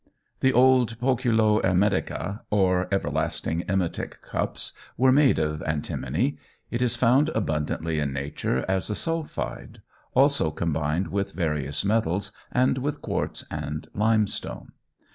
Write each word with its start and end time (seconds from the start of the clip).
The 0.39 0.51
old 0.51 0.99
Poculo 0.99 1.61
emetica 1.63 2.39
or 2.49 2.87
everlasting 2.91 3.63
emetic 3.69 4.19
cups, 4.23 4.73
were 4.97 5.11
made 5.11 5.37
of 5.37 5.61
antimony. 5.61 6.39
It 6.71 6.81
is 6.81 6.95
found 6.95 7.29
abundantly 7.35 7.99
in 7.99 8.11
nature 8.11 8.65
as 8.67 8.89
a 8.89 8.95
sulphide, 8.95 9.83
also 10.15 10.49
combined 10.49 11.09
with 11.09 11.33
various 11.33 11.85
metals, 11.85 12.31
and 12.51 12.79
with 12.79 13.03
quartz 13.03 13.45
and 13.51 13.87
limestone. 13.93 14.71